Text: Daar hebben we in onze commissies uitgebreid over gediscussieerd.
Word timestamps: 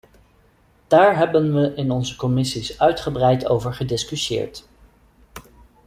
Daar 0.87 1.15
hebben 1.17 1.53
we 1.53 1.73
in 1.75 1.91
onze 1.91 2.15
commissies 2.15 2.79
uitgebreid 2.79 3.47
over 3.47 3.73
gediscussieerd. 3.73 4.67